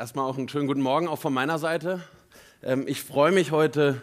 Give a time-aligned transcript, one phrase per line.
[0.00, 2.00] erstmal auch einen schönen guten Morgen auch von meiner Seite.
[2.62, 4.00] Ähm, ich freue mich heute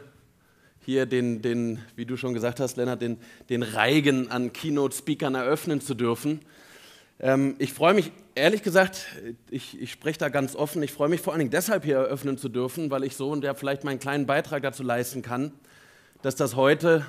[0.86, 3.18] hier den, den, wie du schon gesagt hast, Lennart, den,
[3.50, 6.42] den Reigen an Keynote-Speakern eröffnen zu dürfen.
[7.20, 9.08] Ähm, ich freue mich, ehrlich gesagt,
[9.50, 12.38] ich, ich spreche da ganz offen, ich freue mich vor allen Dingen deshalb hier eröffnen
[12.38, 15.52] zu dürfen, weil ich so und der vielleicht meinen kleinen Beitrag dazu leisten kann,
[16.22, 17.08] dass das heute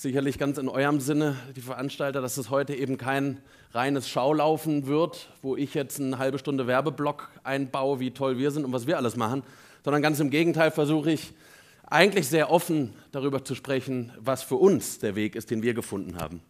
[0.00, 3.38] sicherlich ganz in eurem Sinne, die Veranstalter, dass es heute eben kein
[3.74, 8.64] reines Schaulaufen wird, wo ich jetzt eine halbe Stunde Werbeblock einbaue, wie toll wir sind
[8.64, 9.42] und was wir alles machen,
[9.84, 11.34] sondern ganz im Gegenteil versuche ich
[11.86, 16.18] eigentlich sehr offen darüber zu sprechen, was für uns der Weg ist, den wir gefunden
[16.18, 16.40] haben.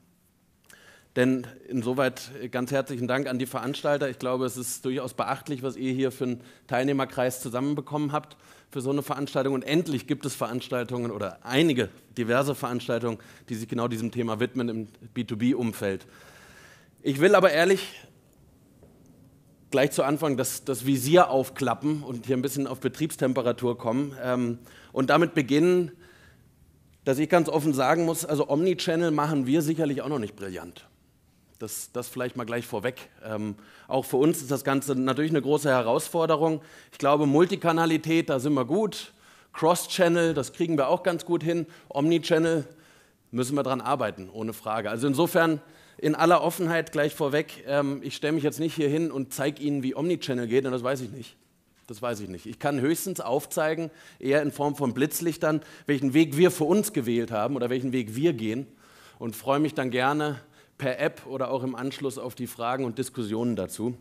[1.20, 4.08] Denn insoweit ganz herzlichen Dank an die Veranstalter.
[4.08, 8.38] Ich glaube, es ist durchaus beachtlich, was ihr hier für einen Teilnehmerkreis zusammenbekommen habt
[8.70, 9.52] für so eine Veranstaltung.
[9.52, 13.18] Und endlich gibt es Veranstaltungen oder einige diverse Veranstaltungen,
[13.50, 16.06] die sich genau diesem Thema widmen im B2B-Umfeld.
[17.02, 18.00] Ich will aber ehrlich
[19.70, 24.58] gleich zu Anfang das, das, Visier aufklappen und hier ein bisschen auf Betriebstemperatur kommen ähm,
[24.90, 25.92] und damit beginnen,
[27.04, 30.86] dass ich ganz offen sagen muss, also Omnichannel machen wir sicherlich auch noch nicht brillant.
[31.60, 33.10] Das, das vielleicht mal gleich vorweg.
[33.22, 33.54] Ähm,
[33.86, 36.62] auch für uns ist das Ganze natürlich eine große Herausforderung.
[36.90, 39.12] Ich glaube, Multikanalität, da sind wir gut.
[39.52, 41.66] Cross-Channel, das kriegen wir auch ganz gut hin.
[41.90, 42.64] Omnichannel
[43.30, 44.88] müssen wir dran arbeiten, ohne Frage.
[44.88, 45.60] Also insofern
[45.98, 49.62] in aller Offenheit gleich vorweg, ähm, ich stelle mich jetzt nicht hier hin und zeige
[49.62, 51.36] Ihnen, wie Omnichannel geht, und das weiß ich nicht.
[51.88, 52.46] Das weiß ich nicht.
[52.46, 57.32] Ich kann höchstens aufzeigen, eher in Form von Blitzlichtern, welchen Weg wir für uns gewählt
[57.32, 58.66] haben oder welchen Weg wir gehen
[59.18, 60.40] und freue mich dann gerne
[60.80, 63.98] per App oder auch im Anschluss auf die Fragen und Diskussionen dazu.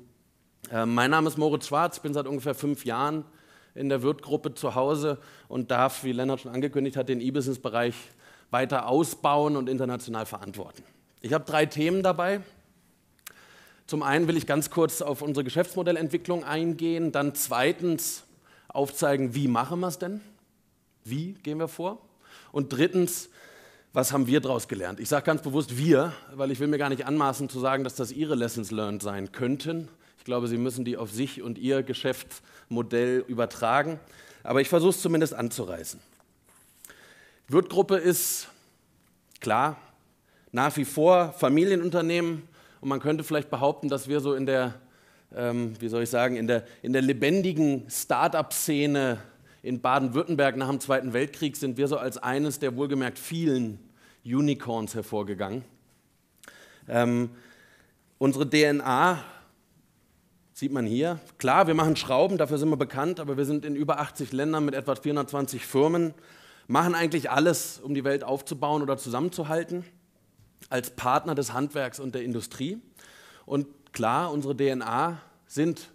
[0.72, 3.26] Äh, mein Name ist Moritz Schwarz, bin seit ungefähr fünf Jahren
[3.76, 5.18] in der Wirt-Gruppe zu Hause
[5.50, 7.96] und darf, wie Lennart schon angekündigt hat, den E-Business-Bereich
[8.50, 10.84] weiter ausbauen und international verantworten.
[11.20, 12.40] Ich habe drei Themen dabei.
[13.86, 18.24] Zum einen will ich ganz kurz auf unsere Geschäftsmodellentwicklung eingehen, dann zweitens
[18.70, 20.22] aufzeigen, wie machen wir es denn?
[21.04, 22.00] Wie gehen wir vor?
[22.54, 23.30] Und drittens,
[23.94, 25.00] was haben wir daraus gelernt?
[25.00, 27.96] Ich sage ganz bewusst wir, weil ich will mir gar nicht anmaßen zu sagen, dass
[27.96, 29.88] das Ihre Lessons learned sein könnten.
[30.18, 34.00] Ich glaube, Sie müssen die auf sich und Ihr Geschäftsmodell übertragen.
[34.44, 36.00] Aber ich versuche es zumindest anzureißen.
[37.48, 38.48] Wirtgruppe ist
[39.40, 39.78] klar
[40.52, 42.44] nach wie vor Familienunternehmen
[42.82, 44.76] und man könnte vielleicht behaupten, dass wir so in der,
[45.36, 49.20] ähm, wie soll ich sagen, in der, in der lebendigen Start-up-Szene
[49.62, 53.80] in Baden-Württemberg nach dem Zweiten Weltkrieg sind wir so als eines der wohlgemerkt vielen
[54.26, 55.64] Unicorns hervorgegangen.
[56.88, 57.30] Ähm,
[58.18, 59.24] unsere DNA
[60.54, 61.20] sieht man hier.
[61.38, 64.66] Klar, wir machen Schrauben, dafür sind wir bekannt, aber wir sind in über 80 Ländern
[64.66, 66.14] mit etwa 420 Firmen,
[66.68, 69.86] machen eigentlich alles, um die Welt aufzubauen oder zusammenzuhalten
[70.70, 72.80] als Partner des Handwerks und der Industrie.
[73.46, 75.90] Und klar, unsere DNA sind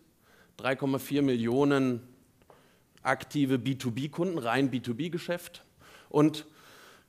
[0.58, 2.00] 3,4 Millionen
[3.04, 5.62] aktive B2B-Kunden, rein B2B-Geschäft
[6.08, 6.46] und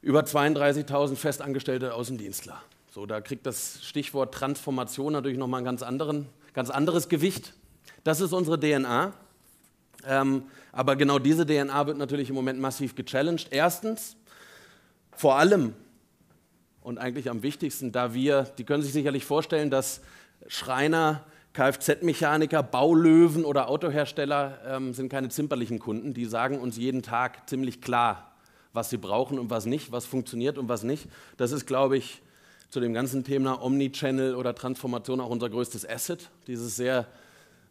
[0.02, 2.62] über 32.000 festangestellte Außendienstler.
[2.92, 7.54] So, da kriegt das Stichwort Transformation natürlich nochmal ein ganz, anderen, ganz anderes Gewicht.
[8.04, 9.14] Das ist unsere DNA.
[10.08, 13.48] Ähm, aber genau diese DNA wird natürlich im Moment massiv gechallenged.
[13.52, 14.16] Erstens,
[15.16, 15.74] vor allem
[16.82, 20.02] und eigentlich am wichtigsten, da wir, die können sich sicherlich vorstellen, dass
[20.48, 21.24] Schreiner,
[21.56, 26.14] Kfz-Mechaniker, Baulöwen oder Autohersteller ähm, sind keine zimperlichen Kunden.
[26.14, 28.36] Die sagen uns jeden Tag ziemlich klar,
[28.74, 31.08] was sie brauchen und was nicht, was funktioniert und was nicht.
[31.38, 32.22] Das ist, glaube ich,
[32.70, 36.30] zu dem ganzen Thema Omnichannel oder Transformation auch unser größtes Asset.
[36.46, 37.08] Dieses sehr,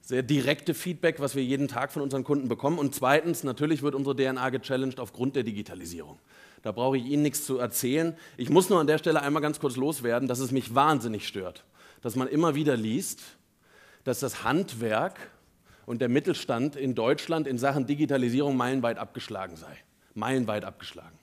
[0.01, 2.79] sehr direkte Feedback, was wir jeden Tag von unseren Kunden bekommen.
[2.79, 6.19] Und zweitens, natürlich wird unsere DNA gechallenged aufgrund der Digitalisierung.
[6.63, 8.17] Da brauche ich Ihnen nichts zu erzählen.
[8.39, 11.65] Ich muss nur an der Stelle einmal ganz kurz loswerden, dass es mich wahnsinnig stört,
[12.01, 13.21] dass man immer wieder liest,
[14.05, 15.19] dass das Handwerk
[15.87, 19.77] und der Mittelstand in Deutschland in Sachen Digitalisierung meilenweit abgeschlagen sei.
[20.15, 21.19] Meilenweit abgeschlagen.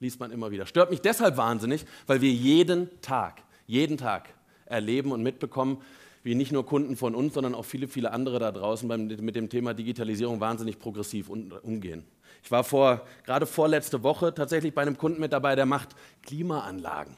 [0.00, 0.66] Liest man immer wieder.
[0.66, 4.28] Stört mich deshalb wahnsinnig, weil wir jeden Tag, jeden Tag
[4.66, 5.82] erleben und mitbekommen,
[6.24, 8.88] wie nicht nur Kunden von uns, sondern auch viele, viele andere da draußen
[9.20, 12.04] mit dem Thema Digitalisierung wahnsinnig progressiv umgehen.
[12.44, 15.90] Ich war vor, gerade vorletzte Woche tatsächlich bei einem Kunden mit dabei, der macht
[16.22, 17.16] Klimaanlagen,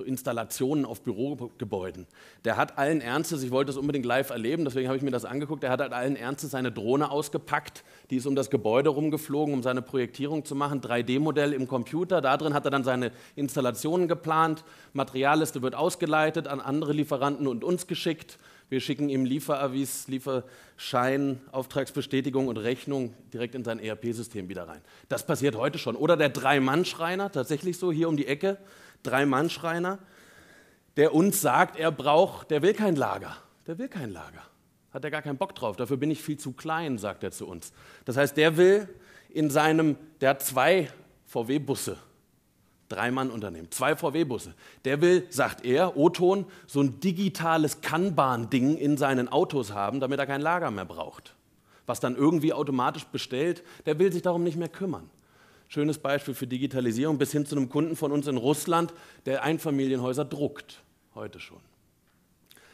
[0.00, 2.06] so Installationen auf Bürogebäuden.
[2.44, 5.24] Der hat allen Ernstes, ich wollte es unbedingt live erleben, deswegen habe ich mir das
[5.24, 9.54] angeguckt, der hat halt allen Ernstes seine Drohne ausgepackt, die ist um das Gebäude rumgeflogen,
[9.54, 14.08] um seine Projektierung zu machen, 3D-Modell im Computer, da drin hat er dann seine Installationen
[14.08, 14.64] geplant,
[14.94, 18.38] Materialliste wird ausgeleitet, an andere Lieferanten und uns geschickt,
[18.70, 24.80] wir schicken ihm Lieferavis, Lieferschein, Auftragsbestätigung und Rechnung direkt in sein ERP-System wieder rein.
[25.08, 25.96] Das passiert heute schon.
[25.96, 28.58] Oder der Drei-Mann-Schreiner, tatsächlich so hier um die Ecke,
[29.02, 29.98] Drei-Mann-Schreiner,
[30.96, 33.36] der uns sagt, er braucht, der will kein Lager.
[33.66, 34.42] Der will kein Lager.
[34.92, 35.76] Hat er gar keinen Bock drauf.
[35.76, 37.72] Dafür bin ich viel zu klein, sagt er zu uns.
[38.04, 38.88] Das heißt, der will
[39.28, 40.90] in seinem, der hat zwei
[41.26, 41.96] VW-Busse,
[42.88, 44.54] Drei-Mann-Unternehmen, zwei VW-Busse.
[44.84, 50.26] Der will, sagt er, O-Ton, so ein digitales Kanban-Ding in seinen Autos haben, damit er
[50.26, 51.36] kein Lager mehr braucht.
[51.86, 55.08] Was dann irgendwie automatisch bestellt, der will sich darum nicht mehr kümmern.
[55.72, 58.92] Schönes Beispiel für Digitalisierung bis hin zu einem Kunden von uns in Russland,
[59.24, 60.82] der Einfamilienhäuser druckt,
[61.14, 61.60] heute schon.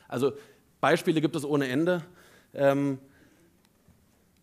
[0.08, 0.32] Also
[0.80, 2.02] Beispiele gibt es ohne Ende.
[2.54, 2.96] Ähm,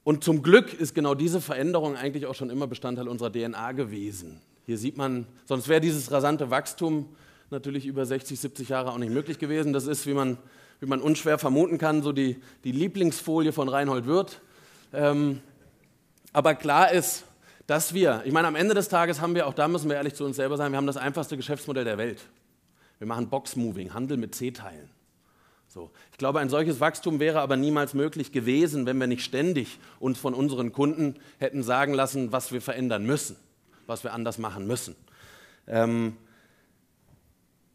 [0.04, 4.40] und zum Glück ist genau diese Veränderung eigentlich auch schon immer Bestandteil unserer DNA gewesen.
[4.68, 7.08] Hier sieht man, sonst wäre dieses rasante Wachstum
[7.50, 9.74] natürlich über 60, 70 Jahre auch nicht möglich gewesen.
[9.74, 10.38] Das ist, wie man,
[10.80, 14.42] wie man unschwer vermuten kann, so die, die Lieblingsfolie von Reinhold Wirth.
[14.94, 15.42] Ähm,
[16.34, 17.26] aber klar ist,
[17.68, 20.16] dass wir, ich meine, am Ende des Tages haben wir, auch da müssen wir ehrlich
[20.16, 22.26] zu uns selber sein, wir haben das einfachste Geschäftsmodell der Welt.
[23.00, 24.90] Wir machen Box-Moving, Handel mit C-Teilen.
[25.68, 25.90] So.
[26.12, 30.20] Ich glaube, ein solches Wachstum wäre aber niemals möglich gewesen, wenn wir nicht ständig uns
[30.20, 33.38] von unseren Kunden hätten sagen lassen, was wir verändern müssen,
[33.88, 34.96] was wir anders machen müssen.
[35.68, 36.16] Ähm,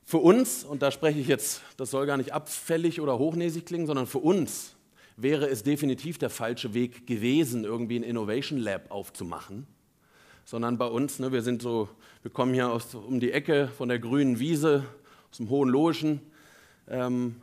[0.04, 3.86] für uns, und da spreche ich jetzt, das soll gar nicht abfällig oder hochnäsig klingen,
[3.86, 4.76] sondern für uns
[5.16, 9.66] wäre es definitiv der falsche Weg gewesen, irgendwie ein Innovation Lab aufzumachen,
[10.48, 11.90] sondern bei uns, ne, wir sind so,
[12.22, 14.82] wir kommen hier aus, um die Ecke von der grünen Wiese,
[15.30, 16.22] aus dem Hohen Loischen.
[16.88, 17.36] Ähm,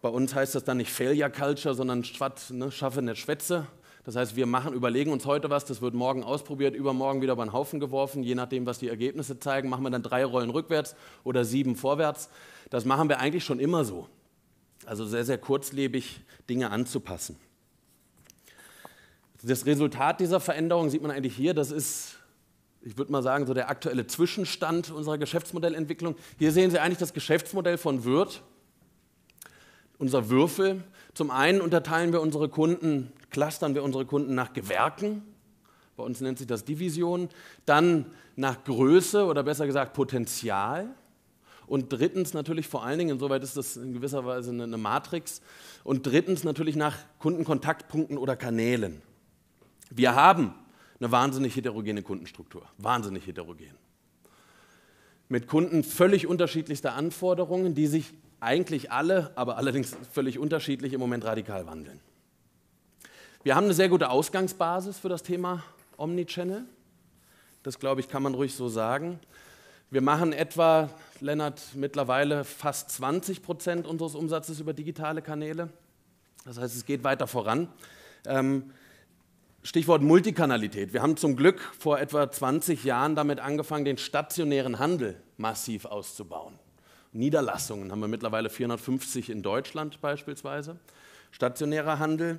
[0.00, 3.66] bei uns heißt das dann nicht Failure Culture, sondern Schwatt, ne, schaffe nicht Schwätze.
[4.06, 7.44] Das heißt, wir machen, überlegen uns heute was, das wird morgen ausprobiert, übermorgen wieder über
[7.44, 8.22] den Haufen geworfen.
[8.22, 12.30] Je nachdem, was die Ergebnisse zeigen, machen wir dann drei Rollen rückwärts oder sieben vorwärts.
[12.70, 14.08] Das machen wir eigentlich schon immer so.
[14.86, 17.36] Also sehr, sehr kurzlebig Dinge anzupassen.
[19.42, 21.52] Das Resultat dieser Veränderung sieht man eigentlich hier.
[21.52, 22.17] Das ist,
[22.82, 26.14] ich würde mal sagen, so der aktuelle Zwischenstand unserer Geschäftsmodellentwicklung.
[26.38, 28.42] Hier sehen Sie eigentlich das Geschäftsmodell von Wirth
[29.98, 30.82] unser Würfel.
[31.14, 35.22] Zum einen unterteilen wir unsere Kunden, clustern wir unsere Kunden nach Gewerken.
[35.96, 37.28] Bei uns nennt sich das Division.
[37.66, 40.88] Dann nach Größe oder besser gesagt Potenzial.
[41.66, 45.42] Und drittens natürlich vor allen Dingen, insoweit ist das in gewisser Weise eine Matrix.
[45.84, 49.02] Und drittens natürlich nach Kundenkontaktpunkten oder Kanälen.
[49.90, 50.54] Wir haben
[51.00, 52.62] eine wahnsinnig heterogene Kundenstruktur.
[52.78, 53.74] Wahnsinnig heterogen.
[55.28, 61.24] Mit Kunden völlig unterschiedlichster Anforderungen, die sich eigentlich alle, aber allerdings völlig unterschiedlich im Moment
[61.24, 62.00] radikal wandeln.
[63.42, 65.62] Wir haben eine sehr gute Ausgangsbasis für das Thema
[65.96, 66.64] Omnichannel.
[67.62, 69.20] Das, glaube ich, kann man ruhig so sagen.
[69.90, 70.90] Wir machen etwa,
[71.20, 75.68] Lennart, mittlerweile fast 20 Prozent unseres Umsatzes über digitale Kanäle.
[76.44, 77.68] Das heißt, es geht weiter voran.
[78.26, 78.70] Ähm,
[79.62, 80.92] Stichwort Multikanalität.
[80.92, 86.54] Wir haben zum Glück vor etwa 20 Jahren damit angefangen, den stationären Handel massiv auszubauen.
[87.12, 90.78] Niederlassungen haben wir mittlerweile 450 in Deutschland beispielsweise.
[91.32, 92.38] Stationärer Handel.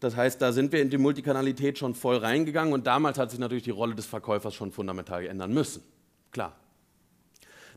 [0.00, 3.40] Das heißt, da sind wir in die Multikanalität schon voll reingegangen und damals hat sich
[3.40, 5.82] natürlich die Rolle des Verkäufers schon fundamental ändern müssen.
[6.30, 6.56] Klar.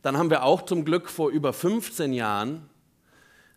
[0.01, 2.69] Dann haben wir auch zum Glück vor über 15 Jahren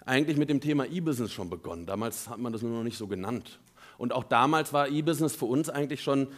[0.07, 1.85] eigentlich mit dem Thema E-Business schon begonnen.
[1.85, 3.59] Damals hat man das nur noch nicht so genannt.
[3.99, 6.29] Und auch damals war E-Business für uns eigentlich schon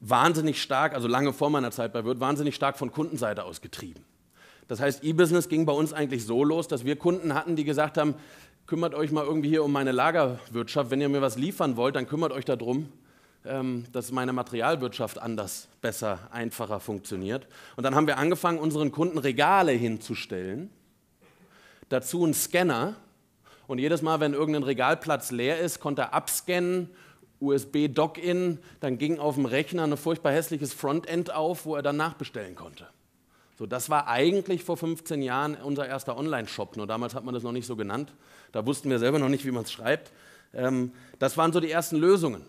[0.00, 4.04] wahnsinnig stark, also lange vor meiner Zeit bei Wirt, wahnsinnig stark von Kundenseite aus getrieben.
[4.66, 7.98] Das heißt, E-Business ging bei uns eigentlich so los, dass wir Kunden hatten, die gesagt
[7.98, 8.14] haben,
[8.66, 10.90] kümmert euch mal irgendwie hier um meine Lagerwirtschaft.
[10.90, 12.88] Wenn ihr mir was liefern wollt, dann kümmert euch darum,
[13.44, 17.48] ähm, dass meine Materialwirtschaft anders, besser, einfacher funktioniert.
[17.76, 20.70] Und dann haben wir angefangen, unseren Kunden Regale hinzustellen,
[21.88, 22.94] dazu einen Scanner.
[23.66, 26.90] Und jedes Mal, wenn irgendein Regalplatz leer ist, konnte er abscannen,
[27.40, 32.54] USB-Dock-In, dann ging auf dem Rechner ein furchtbar hässliches Frontend auf, wo er dann nachbestellen
[32.54, 32.86] konnte.
[33.58, 37.42] So, das war eigentlich vor 15 Jahren unser erster Online-Shop, nur damals hat man das
[37.42, 38.12] noch nicht so genannt.
[38.52, 40.12] Da wussten wir selber noch nicht, wie man es schreibt.
[40.54, 42.42] Ähm, das waren so die ersten Lösungen.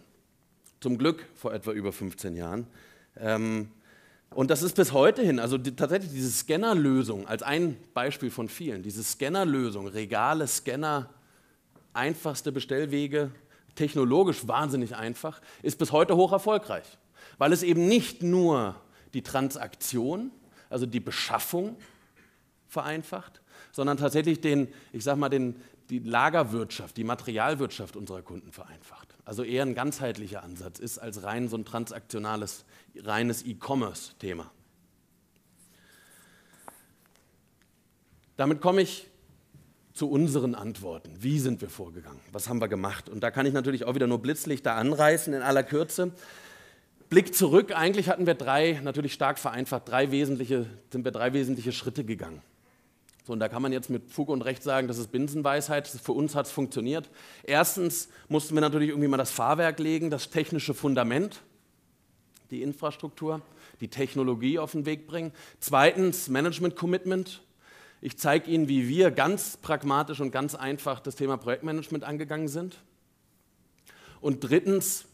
[0.80, 2.66] Zum Glück vor etwa über 15 Jahren.
[3.20, 3.70] Ähm,
[4.34, 8.48] und das ist bis heute hin, also die, tatsächlich diese Scannerlösung als ein Beispiel von
[8.48, 11.10] vielen, diese Scannerlösung, Regale, Scanner,
[11.92, 13.32] einfachste Bestellwege,
[13.76, 16.98] technologisch wahnsinnig einfach, ist bis heute hoch erfolgreich,
[17.38, 18.76] weil es eben nicht nur
[19.14, 20.32] die Transaktion,
[20.70, 21.78] also die Beschaffung
[22.68, 29.16] vereinfacht, sondern tatsächlich den, ich sag mal, den, die Lagerwirtschaft, die Materialwirtschaft unserer Kunden vereinfacht.
[29.26, 34.50] Also eher ein ganzheitlicher Ansatz ist als rein so ein transaktionales, reines E-Commerce-Thema.
[38.38, 39.11] Damit komme ich
[40.02, 41.12] zu unseren Antworten.
[41.20, 42.20] Wie sind wir vorgegangen?
[42.32, 43.08] Was haben wir gemacht?
[43.08, 46.12] Und da kann ich natürlich auch wieder nur Blitzlichter anreißen in aller Kürze.
[47.10, 51.72] Blick zurück, eigentlich hatten wir drei, natürlich stark vereinfacht, drei wesentliche, sind wir drei wesentliche
[51.72, 52.42] Schritte gegangen.
[53.28, 55.88] So, und da kann man jetzt mit Fug und Recht sagen, das ist Binsenweisheit.
[55.88, 57.08] Für uns hat es funktioniert.
[57.44, 61.44] Erstens mussten wir natürlich irgendwie mal das Fahrwerk legen, das technische Fundament,
[62.50, 63.44] die Infrastruktur,
[63.82, 65.32] die Technologie auf den Weg bringen.
[65.60, 67.44] Zweitens Management Commitment.
[68.04, 72.82] Ich zeige Ihnen, wie wir ganz pragmatisch und ganz einfach das Thema Projektmanagement angegangen sind.
[74.22, 75.06] Und drittens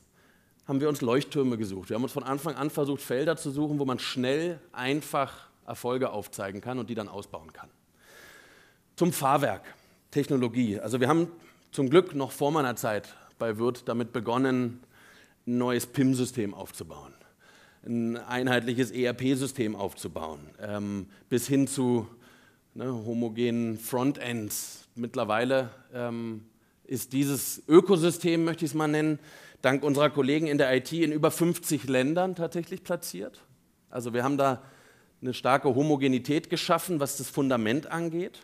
[0.66, 1.90] haben wir uns Leuchttürme gesucht.
[1.90, 6.12] Wir haben uns von Anfang an versucht, Felder zu suchen, wo man schnell, einfach Erfolge
[6.12, 7.70] aufzeigen kann und die dann ausbauen kann.
[8.96, 9.64] Zum Fahrwerk,
[10.12, 10.80] Technologie.
[10.80, 11.28] Also wir haben
[11.72, 14.82] zum Glück noch vor meiner Zeit bei Wirt damit begonnen,
[15.46, 17.14] ein neues PIM-System aufzubauen,
[17.86, 22.08] ein einheitliches ERP-System aufzubauen, ähm, bis hin zu
[22.78, 24.88] ne, homogenen Frontends.
[24.96, 26.46] Mittlerweile ähm,
[26.86, 29.20] ist dieses Ökosystem, möchte ich es mal nennen,
[29.62, 33.44] dank unserer Kollegen in der IT in über 50 Ländern tatsächlich platziert.
[33.90, 34.62] Also wir haben da
[35.22, 38.40] eine starke Homogenität geschaffen, was das Fundament angeht.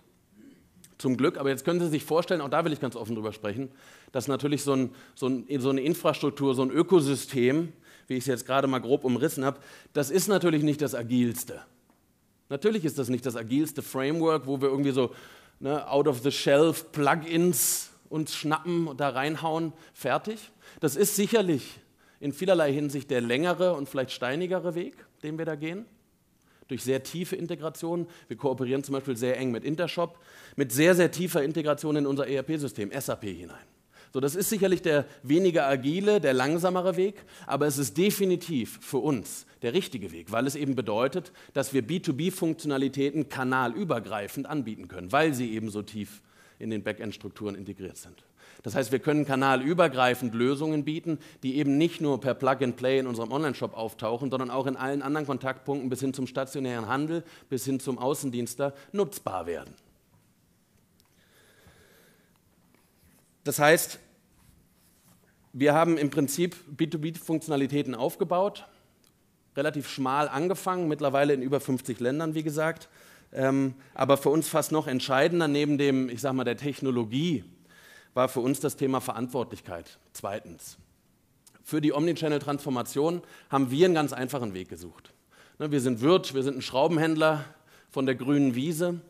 [0.98, 3.34] Zum Glück, aber jetzt können Sie sich vorstellen, auch da will ich ganz offen drüber
[3.34, 3.70] sprechen,
[4.12, 7.74] dass natürlich so, ein, so, ein, so eine Infrastruktur, so ein Ökosystem,
[8.08, 9.60] wie ich es jetzt gerade mal grob umrissen habe,
[9.92, 11.62] das ist natürlich nicht das agilste.
[12.50, 15.14] Natürlich ist das nicht das agilste Framework, wo wir irgendwie so
[15.60, 20.52] ne, out-of-the-shelf Plugins uns schnappen und da reinhauen, fertig.
[20.80, 21.80] Das ist sicherlich
[22.20, 25.86] in vielerlei Hinsicht der längere und vielleicht steinigere Weg, den wir da gehen
[26.68, 28.08] durch sehr tiefe Integration.
[28.28, 30.20] Wir kooperieren zum Beispiel sehr eng mit Intershop,
[30.56, 33.66] mit sehr, sehr tiefer Integration in unser ERP-System, SAP hinein.
[34.14, 37.16] So, das ist sicherlich der weniger agile, der langsamere Weg,
[37.48, 41.82] aber es ist definitiv für uns der richtige Weg, weil es eben bedeutet, dass wir
[41.82, 46.22] B2B-Funktionalitäten kanalübergreifend anbieten können, weil sie eben so tief
[46.60, 48.24] in den Backend-Strukturen integriert sind.
[48.62, 53.32] Das heißt, wir können kanalübergreifend Lösungen bieten, die eben nicht nur per Plug-and-Play in unserem
[53.32, 57.80] Online-Shop auftauchen, sondern auch in allen anderen Kontaktpunkten bis hin zum stationären Handel, bis hin
[57.80, 59.74] zum Außendienster nutzbar werden.
[63.44, 64.00] Das heißt,
[65.54, 68.66] wir haben im Prinzip B2B-Funktionalitäten aufgebaut,
[69.56, 72.90] relativ schmal angefangen, mittlerweile in über 50 Ländern, wie gesagt.
[73.32, 77.44] Ähm, aber für uns fast noch entscheidender neben dem, ich sag mal, der Technologie
[78.14, 80.00] war für uns das Thema Verantwortlichkeit.
[80.14, 80.78] Zweitens.
[81.64, 85.14] Für die Omnichannel-Transformation haben wir einen ganz einfachen Weg gesucht.
[85.60, 87.46] Ne, wir sind Wirt, wir sind ein Schraubenhändler
[87.90, 89.02] von der grünen Wiese.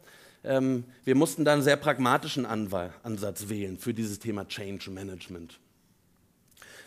[0.44, 5.60] Ähm, wir mussten da einen sehr pragmatischen Ansatz wählen für dieses Thema Change Management.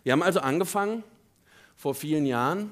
[0.03, 1.03] Wir haben also angefangen,
[1.75, 2.71] vor vielen Jahren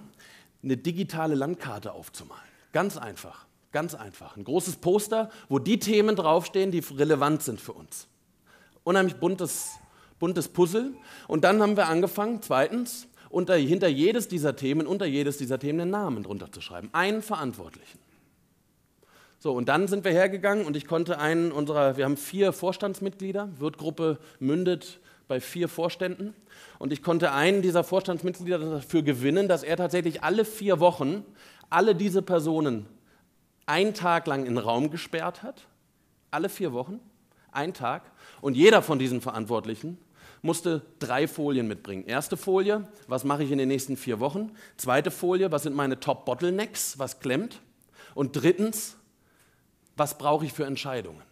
[0.63, 2.43] eine digitale Landkarte aufzumalen.
[2.73, 4.37] Ganz einfach, ganz einfach.
[4.37, 8.09] Ein großes Poster, wo die Themen draufstehen, die relevant sind für uns
[8.85, 9.73] unheimlich buntes,
[10.21, 10.93] buntes Puzzle.
[11.27, 15.81] Und dann haben wir angefangen, zweitens, unter, hinter jedes dieser Themen, unter jedes dieser Themen
[15.81, 16.91] einen Namen drunter zu schreiben.
[16.93, 17.99] Einen Verantwortlichen.
[19.45, 23.51] So, und dann sind wir hergegangen und ich konnte einen unserer, wir haben vier Vorstandsmitglieder,
[23.59, 26.33] Wirtgruppe mündet bei vier Vorständen.
[26.79, 31.27] Und ich konnte einen dieser Vorstandsmitglieder dafür gewinnen, dass er tatsächlich alle vier Wochen
[31.69, 32.87] alle diese Personen
[33.67, 35.67] einen Tag lang in den Raum gesperrt hat.
[36.31, 36.99] Alle vier Wochen,
[37.53, 38.11] ein Tag.
[38.41, 39.99] Und jeder von diesen Verantwortlichen
[40.41, 42.07] musste drei Folien mitbringen.
[42.07, 44.53] Erste Folie, was mache ich in den nächsten vier Wochen?
[44.79, 47.61] Zweite Folie, was sind meine Top-Bottlenecks, was klemmt?
[48.15, 48.97] Und drittens,
[49.97, 51.23] was brauche ich für Entscheidungen?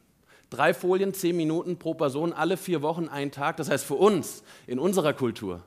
[0.51, 3.57] Drei Folien, zehn Minuten pro Person, alle vier Wochen, ein Tag.
[3.57, 5.63] Das heißt, für uns, in unserer Kultur,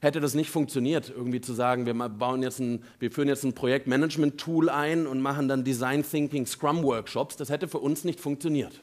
[0.00, 3.54] hätte das nicht funktioniert, irgendwie zu sagen, wir, bauen jetzt ein, wir führen jetzt ein
[3.54, 7.36] Projektmanagement-Tool ein und machen dann Design Thinking Scrum Workshops.
[7.36, 8.82] Das hätte für uns nicht funktioniert.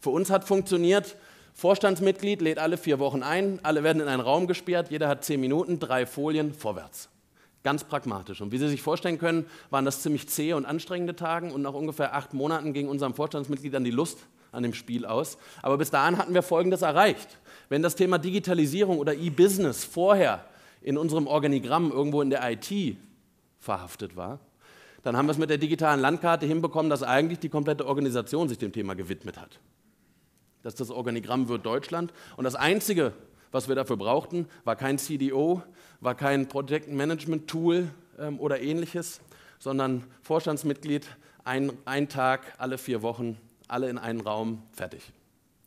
[0.00, 1.16] Für uns hat funktioniert,
[1.54, 5.40] Vorstandsmitglied lädt alle vier Wochen ein, alle werden in einen Raum gesperrt, jeder hat zehn
[5.40, 7.11] Minuten, drei Folien, vorwärts.
[7.62, 8.40] Ganz pragmatisch.
[8.40, 11.74] Und wie Sie sich vorstellen können, waren das ziemlich zähe und anstrengende Tage und nach
[11.74, 14.18] ungefähr acht Monaten ging unserem Vorstandsmitglied dann die Lust
[14.50, 15.38] an dem Spiel aus.
[15.62, 17.38] Aber bis dahin hatten wir Folgendes erreicht.
[17.68, 20.44] Wenn das Thema Digitalisierung oder E-Business vorher
[20.82, 22.96] in unserem Organigramm irgendwo in der IT
[23.60, 24.40] verhaftet war,
[25.02, 28.58] dann haben wir es mit der digitalen Landkarte hinbekommen, dass eigentlich die komplette Organisation sich
[28.58, 29.58] dem Thema gewidmet hat.
[30.62, 32.12] Das ist das Organigramm wird Deutschland.
[32.36, 33.12] Und das Einzige,
[33.52, 35.62] was wir dafür brauchten, war kein CDO,
[36.00, 39.20] war kein Project Management Tool ähm, oder ähnliches,
[39.58, 41.06] sondern Vorstandsmitglied,
[41.44, 45.12] ein, ein Tag, alle vier Wochen, alle in einen Raum, fertig.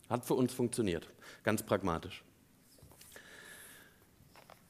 [0.10, 1.08] Hat für uns funktioniert,
[1.44, 2.24] ganz pragmatisch.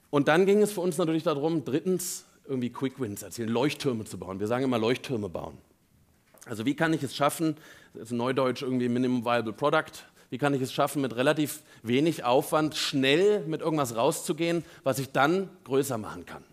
[0.09, 4.17] Und dann ging es für uns natürlich darum, drittens irgendwie Quick Wins erzielen, Leuchttürme zu
[4.17, 4.39] bauen.
[4.39, 5.57] Wir sagen immer Leuchttürme bauen.
[6.45, 7.57] Also wie kann ich es schaffen,
[7.93, 10.05] das ist Neudeutsch irgendwie Minimum Viable Product,
[10.35, 15.13] wie kann ich es schaffen, mit relativ wenig Aufwand schnell mit irgendwas rauszugehen, was ich
[15.13, 16.43] dann größer machen kann?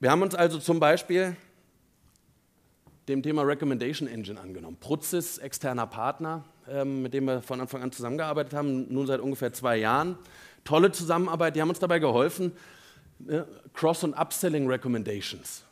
[0.00, 1.36] Wir haben uns also zum Beispiel
[3.06, 4.78] dem Thema Recommendation Engine angenommen.
[4.80, 9.52] Prozis, externer Partner, ähm, mit dem wir von Anfang an zusammengearbeitet haben, nun seit ungefähr
[9.52, 10.16] zwei Jahren.
[10.64, 12.52] Tolle Zusammenarbeit, die haben uns dabei geholfen,
[13.18, 15.65] ne, Cross- und Upselling Recommendations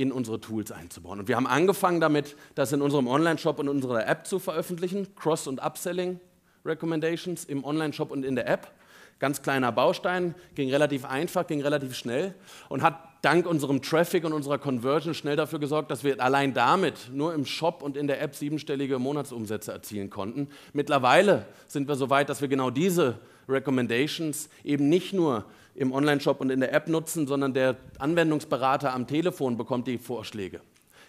[0.00, 1.20] in unsere Tools einzubauen.
[1.20, 5.46] Und wir haben angefangen damit, das in unserem Online-Shop und unserer App zu veröffentlichen, Cross-
[5.46, 6.18] und Upselling
[6.64, 8.72] Recommendations im Online-Shop und in der App.
[9.18, 12.34] Ganz kleiner Baustein, ging relativ einfach, ging relativ schnell
[12.70, 17.10] und hat dank unserem Traffic und unserer Conversion schnell dafür gesorgt, dass wir allein damit
[17.12, 20.48] nur im Shop und in der App siebenstellige Monatsumsätze erzielen konnten.
[20.72, 26.40] Mittlerweile sind wir so weit, dass wir genau diese Recommendations eben nicht nur im Online-Shop
[26.40, 30.60] und in der App nutzen, sondern der Anwendungsberater am Telefon bekommt die Vorschläge.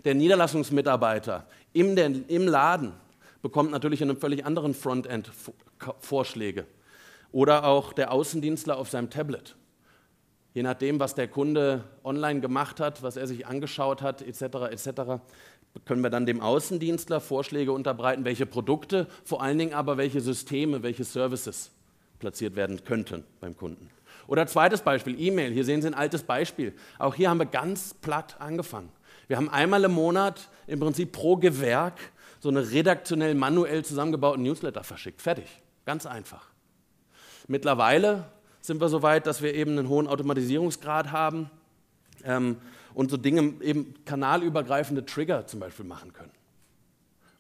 [0.06, 2.94] Der Niederlassungsmitarbeiter im, im Laden
[3.42, 5.32] bekommt natürlich in einem völlig anderen Frontend
[6.00, 6.66] Vorschläge.
[7.32, 9.56] Oder auch der Außendienstler auf seinem Tablet.
[10.54, 15.22] Je nachdem, was der Kunde online gemacht hat, was er sich angeschaut hat, etc., etc.,
[15.86, 20.84] können wir dann dem Außendienstler Vorschläge unterbreiten, welche Produkte, vor allen Dingen aber welche Systeme,
[20.84, 21.72] welche Services
[22.20, 23.90] platziert werden könnten beim Kunden.
[24.28, 25.52] Oder zweites Beispiel, E-Mail.
[25.52, 26.74] Hier sehen Sie ein altes Beispiel.
[27.00, 28.90] Auch hier haben wir ganz platt angefangen.
[29.28, 32.00] Wir haben einmal im Monat im Prinzip pro Gewerk
[32.40, 35.22] so einen redaktionell manuell zusammengebauten Newsletter verschickt.
[35.22, 35.46] Fertig.
[35.86, 36.48] Ganz einfach.
[37.48, 38.26] Mittlerweile
[38.62, 41.50] sind wir so weit, dass wir eben einen hohen Automatisierungsgrad haben
[42.24, 42.58] ähm,
[42.94, 46.32] und so Dinge eben kanalübergreifende Trigger zum Beispiel machen können.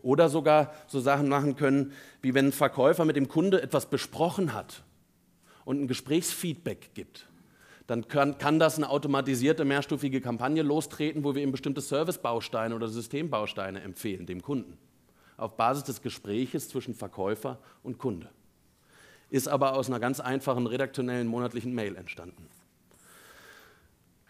[0.01, 4.53] Oder sogar so Sachen machen können, wie wenn ein Verkäufer mit dem Kunde etwas besprochen
[4.53, 4.81] hat
[5.65, 7.27] und ein Gesprächsfeedback gibt.
[7.87, 12.87] Dann kann, kann das eine automatisierte mehrstufige Kampagne lostreten, wo wir ihm bestimmte Servicebausteine oder
[12.87, 14.77] Systembausteine empfehlen, dem Kunden.
[15.37, 18.29] Auf Basis des Gespräches zwischen Verkäufer und Kunde
[19.31, 22.47] ist aber aus einer ganz einfachen redaktionellen monatlichen Mail entstanden.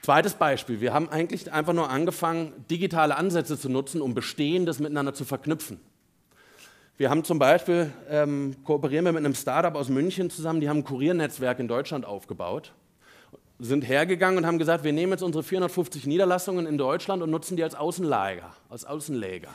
[0.01, 0.79] Zweites Beispiel.
[0.79, 5.79] Wir haben eigentlich einfach nur angefangen, digitale Ansätze zu nutzen, um Bestehendes miteinander zu verknüpfen.
[6.97, 10.79] Wir haben zum Beispiel, ähm, kooperieren wir mit einem Startup aus München zusammen, die haben
[10.79, 12.73] ein Kuriernetzwerk in Deutschland aufgebaut,
[13.59, 17.57] sind hergegangen und haben gesagt, wir nehmen jetzt unsere 450 Niederlassungen in Deutschland und nutzen
[17.57, 19.49] die als Außenlager, als Außenläger.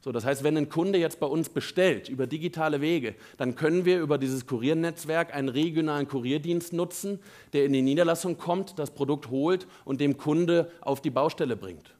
[0.00, 3.84] So, das heißt, wenn ein Kunde jetzt bei uns bestellt über digitale Wege, dann können
[3.84, 7.18] wir über dieses Kuriernetzwerk einen regionalen Kurierdienst nutzen,
[7.52, 11.94] der in die Niederlassung kommt, das Produkt holt und dem Kunde auf die Baustelle bringt.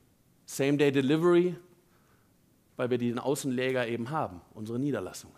[0.47, 1.57] Same-Day Delivery,
[2.79, 5.37] weil wir diesen Außenläger eben haben, unsere Niederlassungen.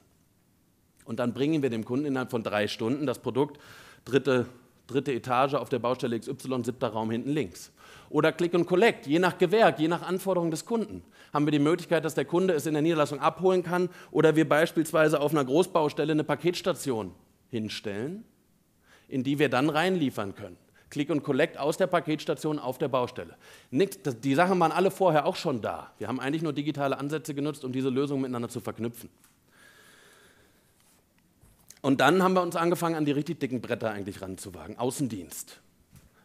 [1.07, 3.59] Und dann bringen wir dem Kunden innerhalb von drei Stunden das Produkt,
[4.05, 4.47] dritte,
[4.87, 7.73] dritte Etage auf der Baustelle XY, siebter Raum hinten links.
[8.11, 11.03] Oder Click und Collect, je nach Gewerk, je nach Anforderung des Kunden.
[11.33, 14.47] Haben wir die Möglichkeit, dass der Kunde es in der Niederlassung abholen kann oder wir
[14.47, 17.13] beispielsweise auf einer Großbaustelle eine Paketstation
[17.49, 18.25] hinstellen,
[19.09, 20.59] in die wir dann reinliefern können.
[20.91, 23.37] Click und Collect aus der Paketstation auf der Baustelle.
[23.71, 25.93] die Sachen waren alle vorher auch schon da.
[25.99, 29.09] Wir haben eigentlich nur digitale Ansätze genutzt, um diese Lösungen miteinander zu verknüpfen.
[31.81, 34.79] Und dann haben wir uns angefangen, an die richtig dicken Bretter eigentlich ranzuwagen.
[34.79, 35.61] Außendienst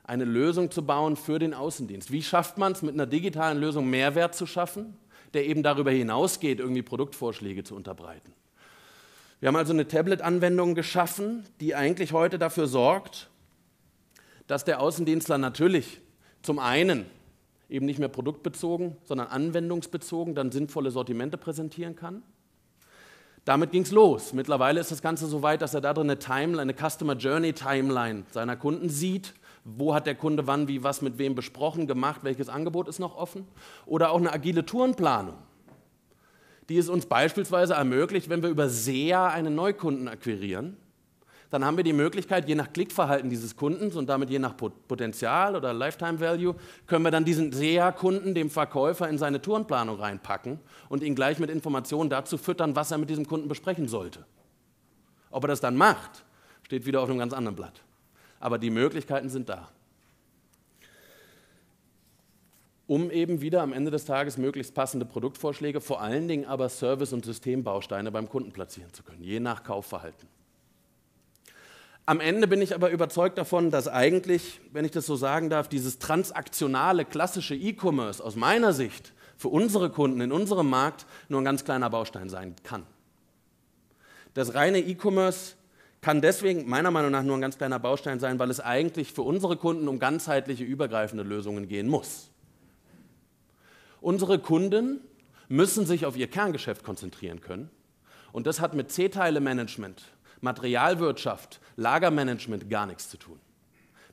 [0.08, 2.12] eine Lösung zu bauen für den Außendienst.
[2.12, 4.95] Wie schafft man es, mit einer digitalen Lösung Mehrwert zu schaffen,
[5.34, 8.34] der eben darüber hinausgeht, irgendwie Produktvorschläge zu unterbreiten?
[9.39, 13.30] Wir haben also eine Tablet-Anwendung geschaffen, die eigentlich heute dafür sorgt,
[14.47, 16.01] dass der Außendienstler natürlich
[16.41, 17.05] zum einen
[17.69, 22.21] eben nicht mehr produktbezogen, sondern anwendungsbezogen dann sinnvolle Sortimente präsentieren kann.
[23.43, 24.34] Damit ging es los.
[24.34, 27.53] Mittlerweile ist das Ganze so weit, dass er da drin eine Timeline, eine Customer Journey
[27.53, 29.34] Timeline seiner Kunden sieht
[29.65, 33.17] wo hat der Kunde wann, wie, was mit wem besprochen, gemacht, welches Angebot ist noch
[33.17, 33.47] offen?
[33.88, 35.36] Oder auch eine agile Tourenplanung,
[36.69, 40.77] die es uns beispielsweise ermöglicht, wenn wir über SEA einen Neukunden akquirieren,
[41.49, 45.55] dann haben wir die Möglichkeit, je nach Klickverhalten dieses Kundens und damit je nach Potenzial
[45.55, 46.55] oder Lifetime Value,
[46.88, 51.49] können wir dann diesen SEA-Kunden, dem Verkäufer, in seine Tourenplanung reinpacken und ihn gleich mit
[51.49, 54.25] Informationen dazu füttern, was er mit diesem Kunden besprechen sollte.
[55.31, 56.25] Ob er das dann macht,
[56.63, 57.81] steht wieder auf einem ganz anderen Blatt
[58.45, 59.69] aber die Möglichkeiten sind da.
[62.88, 67.13] Um eben wieder am Ende des Tages möglichst passende Produktvorschläge, vor allen Dingen aber Service-
[67.13, 70.27] und Systembausteine beim Kunden platzieren zu können, je nach Kaufverhalten.
[72.07, 75.67] Am Ende bin ich aber überzeugt davon, dass eigentlich, wenn ich das so sagen darf,
[75.67, 81.45] dieses transaktionale, klassische E-Commerce aus meiner Sicht für unsere Kunden in unserem Markt nur ein
[81.45, 82.85] ganz kleiner Baustein sein kann.
[84.35, 85.55] Das reine E-Commerce
[86.01, 89.23] kann deswegen meiner Meinung nach nur ein ganz kleiner Baustein sein, weil es eigentlich für
[89.23, 92.29] unsere Kunden um ganzheitliche, übergreifende Lösungen gehen muss.
[93.99, 95.01] Unsere Kunden
[95.47, 97.71] müssen sich auf ihr Kerngeschäft konzentrieren können
[98.31, 100.03] und das hat mit C-Teile-Management,
[100.45, 103.38] Materialwirtschaft, Lagermanagement gar nichts zu tun.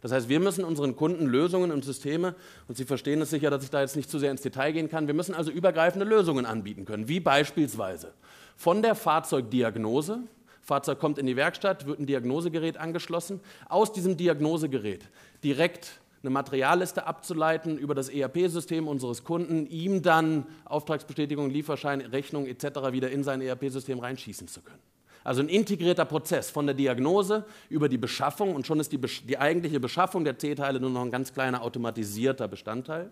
[0.00, 2.34] Das heißt, wir müssen unseren Kunden Lösungen und Systeme,
[2.66, 4.88] und Sie verstehen es sicher, dass ich da jetzt nicht zu sehr ins Detail gehen
[4.88, 8.12] kann, wir müssen also übergreifende Lösungen anbieten können, wie beispielsweise
[8.56, 10.18] von der Fahrzeugdiagnose,
[10.60, 15.08] Fahrzeug kommt in die Werkstatt, wird ein Diagnosegerät angeschlossen, aus diesem Diagnosegerät
[15.44, 22.92] direkt eine Materialliste abzuleiten über das ERP-System unseres Kunden, ihm dann Auftragsbestätigung, Lieferschein, Rechnung etc.
[22.92, 24.78] wieder in sein ERP-System reinschießen zu können.
[25.24, 29.38] Also ein integrierter Prozess von der Diagnose über die Beschaffung und schon ist die, die
[29.38, 33.10] eigentliche Beschaffung der C-Teile nur noch ein ganz kleiner automatisierter Bestandteil.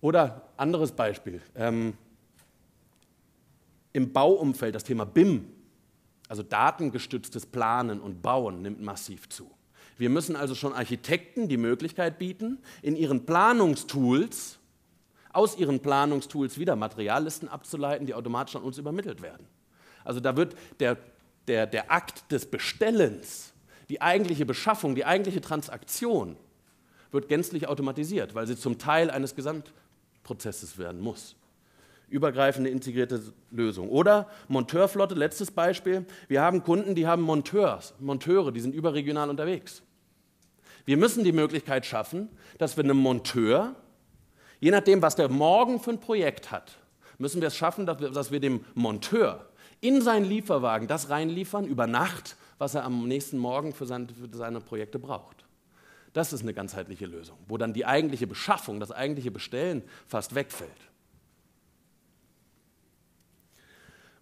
[0.00, 1.40] Oder anderes Beispiel.
[1.54, 1.94] Ähm,
[3.92, 5.46] Im Bauumfeld das Thema BIM,
[6.28, 9.50] also datengestütztes Planen und Bauen, nimmt massiv zu.
[9.96, 14.58] Wir müssen also schon Architekten die Möglichkeit bieten, in ihren Planungstools,
[15.32, 19.46] aus ihren Planungstools wieder Materiallisten abzuleiten, die automatisch an uns übermittelt werden.
[20.10, 20.96] Also da wird der,
[21.46, 23.52] der, der Akt des Bestellens,
[23.88, 26.36] die eigentliche Beschaffung, die eigentliche Transaktion,
[27.12, 31.36] wird gänzlich automatisiert, weil sie zum Teil eines Gesamtprozesses werden muss.
[32.08, 33.88] Übergreifende integrierte Lösung.
[33.88, 36.04] Oder Monteurflotte, letztes Beispiel.
[36.26, 39.80] Wir haben Kunden, die haben Monteurs, Monteure, die sind überregional unterwegs.
[40.86, 43.76] Wir müssen die Möglichkeit schaffen, dass wir einem Monteur,
[44.58, 46.78] je nachdem, was der morgen für ein Projekt hat,
[47.18, 49.46] müssen wir es schaffen, dass wir, dass wir dem Monteur
[49.80, 54.36] in seinen Lieferwagen das reinliefern über Nacht, was er am nächsten Morgen für seine, für
[54.36, 55.44] seine Projekte braucht.
[56.12, 60.70] Das ist eine ganzheitliche Lösung, wo dann die eigentliche Beschaffung, das eigentliche Bestellen fast wegfällt.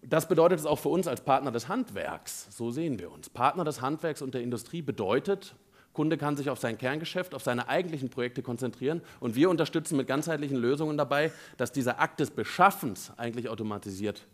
[0.01, 2.47] Das bedeutet es auch für uns als Partner des Handwerks.
[2.55, 3.29] So sehen wir uns.
[3.29, 5.55] Partner des Handwerks und der Industrie bedeutet,
[5.91, 10.07] Kunde kann sich auf sein Kerngeschäft, auf seine eigentlichen Projekte konzentrieren und wir unterstützen mit
[10.07, 14.25] ganzheitlichen Lösungen dabei, dass dieser Akt des Beschaffens eigentlich automatisiert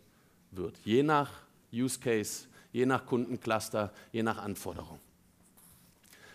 [0.57, 1.31] wird, je nach
[1.73, 4.99] Use Case, je nach Kundencluster, je nach Anforderung.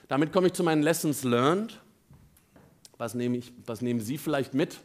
[0.09, 1.81] Damit komme ich zu meinen Lessons learned.
[2.99, 4.81] Was, nehme ich, was nehmen Sie vielleicht mit?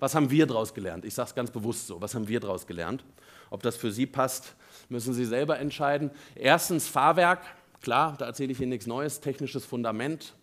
[0.00, 1.04] Was haben wir daraus gelernt?
[1.04, 2.00] Ich sage es ganz bewusst so.
[2.00, 3.04] Was haben wir daraus gelernt?
[3.50, 4.54] Ob das für Sie passt,
[4.88, 6.10] müssen Sie selber entscheiden.
[6.34, 7.40] Erstens Fahrwerk.
[7.80, 9.20] Klar, da erzähle ich Ihnen nichts Neues.
[9.20, 10.34] Technisches Fundament.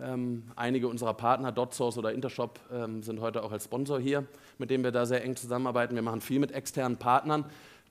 [0.00, 4.26] Ähm, einige unserer Partner, DotSource oder Intershop, ähm, sind heute auch als Sponsor hier,
[4.58, 5.96] mit dem wir da sehr eng zusammenarbeiten.
[5.96, 7.44] Wir machen viel mit externen Partnern.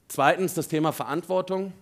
[0.07, 1.73] Zweitens das Thema Verantwortung.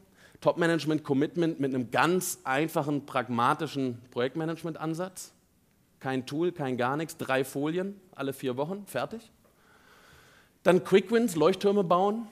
[0.41, 5.31] Top-Management, Commitment mit einem ganz einfachen, pragmatischen Projektmanagement-Ansatz.
[5.99, 9.31] Kein Tool, kein gar nichts, drei Folien, alle vier Wochen, fertig.
[10.63, 12.27] Dann Quick Wins, Leuchttürme bauen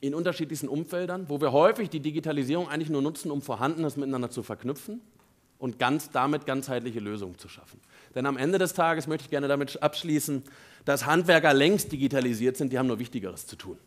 [0.00, 4.42] in unterschiedlichsten Umfeldern, wo wir häufig die Digitalisierung eigentlich nur nutzen, um Vorhandenes miteinander zu
[4.42, 5.00] verknüpfen
[5.58, 7.80] und ganz, damit ganzheitliche Lösungen zu schaffen.
[8.14, 10.42] Denn am Ende des Tages möchte ich gerne damit abschließen,
[10.84, 13.78] dass Handwerker längst digitalisiert sind, die haben nur Wichtigeres zu tun.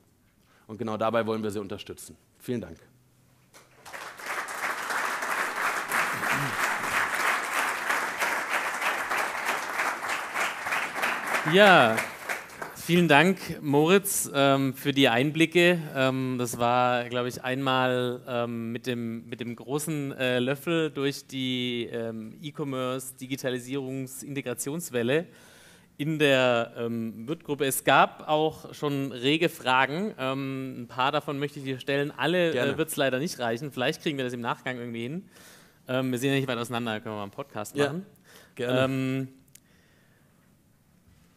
[0.68, 2.18] Und genau dabei wollen wir sie unterstützen.
[2.40, 2.78] Vielen Dank.
[11.54, 11.96] Ja,
[12.88, 15.78] vielen Dank, Moritz, ähm, für die Einblicke.
[15.94, 21.28] Ähm, das war, glaube ich, einmal ähm, mit, dem, mit dem großen äh, Löffel durch
[21.28, 21.90] die
[22.42, 25.26] E-Commerce, Digitalisierungs-, Integrationswelle
[25.98, 27.66] in der ähm, Wirt-Gruppe.
[27.66, 30.14] Es gab auch schon rege Fragen.
[30.18, 32.14] Ähm, ein paar davon möchte ich dir stellen.
[32.16, 33.70] Alle äh, wird es leider nicht reichen.
[33.70, 35.26] Vielleicht kriegen wir das im Nachgang irgendwie hin.
[35.90, 38.06] Ähm, wir sind ja nicht weit auseinander, können wir mal einen Podcast machen.
[38.58, 38.94] Ja, gerne.
[38.94, 39.28] Ähm,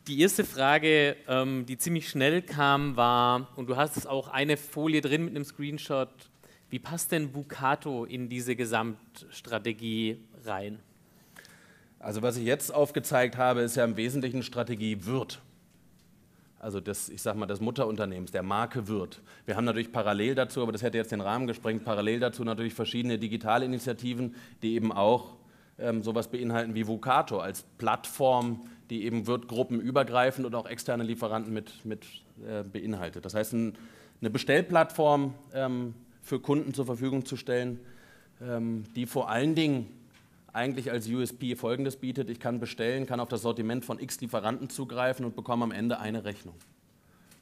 [0.07, 4.57] die erste Frage, ähm, die ziemlich schnell kam, war, und du hast es auch eine
[4.57, 6.09] Folie drin mit einem Screenshot,
[6.71, 10.79] wie passt denn Vucato in diese Gesamtstrategie rein?
[11.99, 15.43] Also was ich jetzt aufgezeigt habe, ist ja im Wesentlichen Strategie Wirt.
[16.59, 19.21] Also das, ich sag mal, des Mutterunternehmens, der Marke Wirt.
[19.47, 22.75] Wir haben natürlich parallel dazu, aber das hätte jetzt den Rahmen gesprengt, parallel dazu natürlich
[22.75, 25.40] verschiedene Digitalinitiativen, die eben auch
[25.81, 31.53] ähm, sowas beinhalten wie Vucato als Plattform, die eben Wirtgruppen übergreifend und auch externe Lieferanten
[31.53, 32.05] mit, mit
[32.47, 33.25] äh, beinhaltet.
[33.25, 33.75] Das heißt, ein,
[34.21, 37.81] eine Bestellplattform ähm, für Kunden zur Verfügung zu stellen,
[38.43, 39.87] ähm, die vor allen Dingen
[40.53, 42.29] eigentlich als USP Folgendes bietet.
[42.29, 46.01] Ich kann bestellen, kann auf das Sortiment von x Lieferanten zugreifen und bekomme am Ende
[46.01, 46.55] eine Rechnung.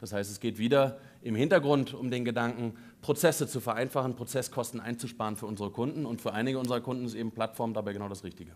[0.00, 5.36] Das heißt, es geht wieder im Hintergrund um den Gedanken, Prozesse zu vereinfachen, Prozesskosten einzusparen
[5.36, 6.06] für unsere Kunden.
[6.06, 8.52] Und für einige unserer Kunden ist eben Plattform dabei genau das Richtige.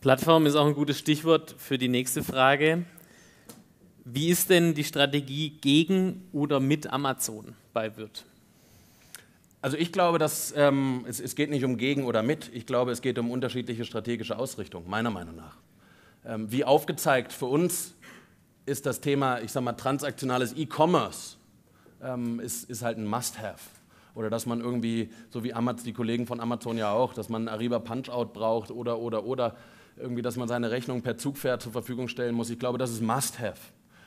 [0.00, 2.84] Plattform ist auch ein gutes Stichwort für die nächste Frage.
[4.04, 8.24] Wie ist denn die Strategie gegen oder mit Amazon bei Wirt?
[9.60, 12.50] Also ich glaube, dass ähm, es, es, geht nicht um gegen oder mit.
[12.52, 15.56] Ich glaube, es geht um unterschiedliche strategische Ausrichtungen, meiner Meinung nach.
[16.26, 17.94] Ähm, wie aufgezeigt, für uns
[18.66, 21.36] ist das Thema, ich sage mal, transaktionales E-Commerce
[22.02, 23.60] ähm, ist, ist halt ein Must-Have.
[24.14, 27.48] Oder dass man irgendwie, so wie Amaz, die Kollegen von Amazon ja auch, dass man
[27.48, 29.56] Arriva Punch-Out braucht oder, oder, oder
[29.96, 32.50] irgendwie, dass man seine Rechnung per Zugpferd zur Verfügung stellen muss.
[32.50, 33.58] Ich glaube, das ist Must-Have.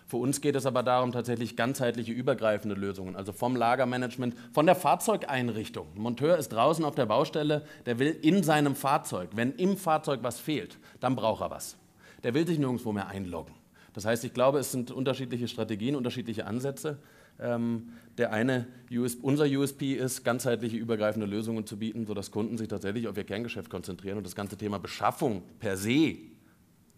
[0.07, 4.75] Für uns geht es aber darum, tatsächlich ganzheitliche, übergreifende Lösungen, also vom Lagermanagement, von der
[4.75, 5.87] Fahrzeugeinrichtung.
[5.95, 10.19] Ein Monteur ist draußen auf der Baustelle, der will in seinem Fahrzeug, wenn im Fahrzeug
[10.21, 11.75] was fehlt, dann braucht er was.
[12.23, 13.54] Der will sich nirgendwo mehr einloggen.
[13.95, 16.97] Das heißt, ich glaube, es sind unterschiedliche Strategien, unterschiedliche Ansätze.
[17.39, 22.67] Ähm, der eine, US, unser USP ist, ganzheitliche, übergreifende Lösungen zu bieten, sodass Kunden sich
[22.67, 26.17] tatsächlich auf ihr Kerngeschäft konzentrieren und das ganze Thema Beschaffung per se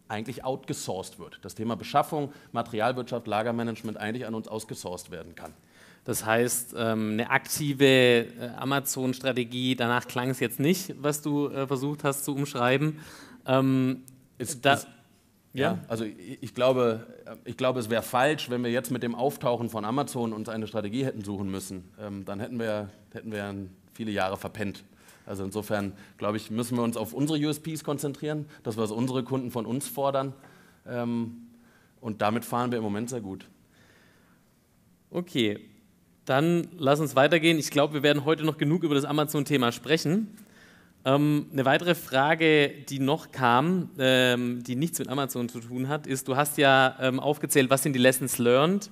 [0.07, 1.39] eigentlich outgesourced wird.
[1.43, 5.53] Das Thema Beschaffung, Materialwirtschaft, Lagermanagement eigentlich an uns ausgesourced werden kann.
[6.03, 11.67] Das heißt, ähm, eine aktive äh, Amazon-Strategie, danach klang es jetzt nicht, was du äh,
[11.67, 12.99] versucht hast zu umschreiben.
[13.45, 14.03] Ähm,
[14.37, 14.87] ist, da, ist,
[15.57, 15.71] ja.
[15.71, 17.07] ja, also ich glaube,
[17.43, 20.67] ich glaube, es wäre falsch, wenn wir jetzt mit dem Auftauchen von Amazon uns eine
[20.67, 21.85] Strategie hätten suchen müssen.
[21.99, 23.55] Ähm, dann hätten wir, hätten wir
[23.93, 24.83] viele Jahre verpennt.
[25.25, 29.49] Also insofern, glaube ich, müssen wir uns auf unsere USPs konzentrieren, das, was unsere Kunden
[29.49, 30.33] von uns fordern.
[30.87, 31.47] Ähm,
[32.01, 33.47] und damit fahren wir im Moment sehr gut.
[35.09, 35.59] Okay,
[36.25, 37.57] dann lass uns weitergehen.
[37.57, 40.37] Ich glaube, wir werden heute noch genug über das Amazon-Thema sprechen.
[41.07, 46.05] Ähm, eine weitere Frage, die noch kam, ähm, die nichts mit Amazon zu tun hat,
[46.05, 48.91] ist, du hast ja ähm, aufgezählt, was sind die Lessons learned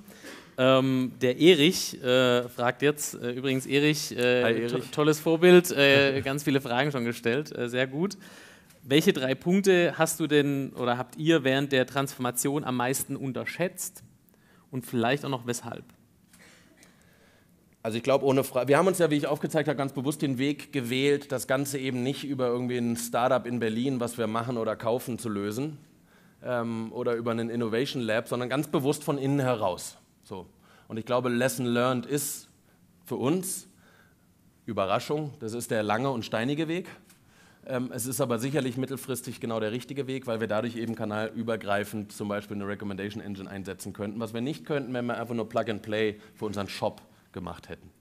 [0.58, 4.72] ähm, der Erich äh, fragt jetzt, äh, übrigens Erich, äh, Hi, Erich.
[4.72, 8.18] To tolles Vorbild, äh, ganz viele Fragen schon gestellt, äh, sehr gut.
[8.84, 14.04] Welche drei Punkte hast du denn oder habt ihr während der Transformation am meisten unterschätzt
[14.72, 15.84] und vielleicht auch noch weshalb?
[17.86, 20.24] Also ich glaube, ohne Frage, wir haben uns ja, wie ich aufgezeigt habe, ganz bewusst
[20.24, 24.26] den Weg gewählt, das Ganze eben nicht über irgendwie ein Startup in Berlin, was wir
[24.26, 25.78] machen oder kaufen, zu lösen
[26.44, 29.98] ähm, oder über einen Innovation Lab, sondern ganz bewusst von innen heraus.
[30.24, 30.48] So.
[30.88, 32.50] Und ich glaube, Lesson Learned ist
[33.06, 33.68] für uns
[34.66, 35.36] Überraschung.
[35.40, 36.88] Das ist der lange und steinige Weg.
[37.68, 42.12] Ähm, es ist aber sicherlich mittelfristig genau der richtige Weg, weil wir dadurch eben kanalübergreifend
[42.14, 45.48] zum Beispiel eine Recommendation Engine einsetzen könnten, was wir nicht könnten, wenn wir einfach nur
[45.48, 47.04] Plug and Play für unseren Shop
[47.36, 47.92] gemacht hätten.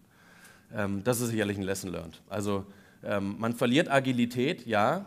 [0.75, 2.23] Ähm, das ist sicherlich ein Lesson learned.
[2.31, 2.65] Also
[3.03, 5.05] ähm, man verliert Agilität, ja,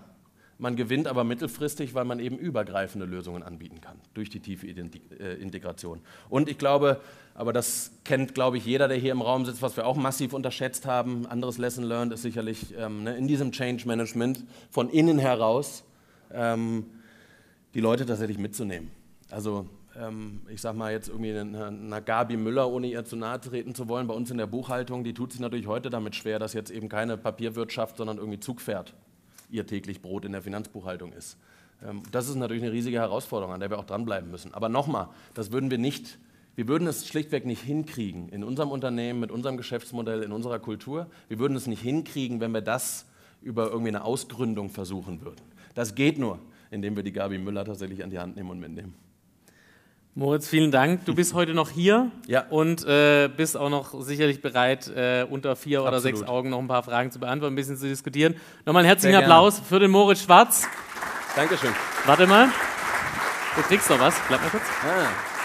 [0.59, 5.33] man gewinnt aber mittelfristig, weil man eben übergreifende Lösungen anbieten kann durch die tiefe äh,
[5.35, 6.01] Integration.
[6.29, 6.99] Und ich glaube,
[7.35, 10.33] aber das kennt, glaube ich, jeder, der hier im Raum sitzt, was wir auch massiv
[10.33, 11.27] unterschätzt haben.
[11.27, 15.83] Anderes Lesson learned ist sicherlich ähm, ne, in diesem Change Management von innen heraus
[16.33, 16.85] ähm,
[17.75, 18.89] die Leute tatsächlich mitzunehmen.
[19.29, 19.67] Also
[19.99, 23.87] ähm, ich sage mal jetzt irgendwie einer Gabi Müller, ohne ihr zu nahe treten zu
[23.87, 26.71] wollen, bei uns in der Buchhaltung, die tut sich natürlich heute damit schwer, dass jetzt
[26.71, 28.93] eben keine Papierwirtschaft, sondern irgendwie Zug fährt
[29.49, 31.37] ihr täglich Brot in der Finanzbuchhaltung ist.
[31.85, 34.53] Ähm, das ist natürlich eine riesige Herausforderung, an der wir auch dranbleiben müssen.
[34.53, 36.19] Aber nochmal, das würden wir nicht,
[36.55, 41.07] wir würden es schlichtweg nicht hinkriegen in unserem Unternehmen, mit unserem Geschäftsmodell, in unserer Kultur.
[41.27, 43.05] Wir würden es nicht hinkriegen, wenn wir das
[43.41, 45.41] über irgendwie eine Ausgründung versuchen würden.
[45.75, 46.39] Das geht nur,
[46.71, 49.06] indem wir die Gabi Müller tatsächlich an die Hand nehmen und mitnehmen.
[50.17, 51.05] Moritz, vielen Dank.
[51.05, 52.43] Du bist heute noch hier ja.
[52.49, 55.87] und äh, bist auch noch sicherlich bereit, äh, unter vier Absolut.
[55.87, 58.33] oder sechs Augen noch ein paar Fragen zu beantworten, ein bisschen zu diskutieren.
[58.65, 60.67] Nochmal einen herzlichen Applaus für den Moritz Schwarz.
[61.35, 61.69] Dankeschön.
[62.07, 62.49] Warte mal.
[63.57, 64.15] Du kriegst noch was.
[64.27, 64.63] Bleib mal kurz.
[64.83, 65.36] Ah.